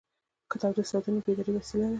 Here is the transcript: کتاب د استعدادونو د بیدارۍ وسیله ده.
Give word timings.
کتاب 0.51 0.71
د 0.75 0.79
استعدادونو 0.83 1.19
د 1.21 1.23
بیدارۍ 1.27 1.51
وسیله 1.53 1.81
ده. 1.87 1.89